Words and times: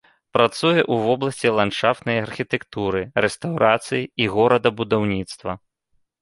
Працуе 0.35 0.79
ў 0.83 0.95
вобласці 1.07 1.51
ландшафтнай 1.59 2.17
архітэктуры, 2.21 3.03
рэстаўрацыі 3.27 4.01
і 4.27 4.29
горадабудаўніцтва. 4.37 5.51